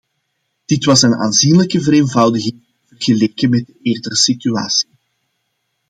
[0.65, 4.89] Dit was een aanzienlijke vereenvoudiging vergeleken met de eerdere situatie.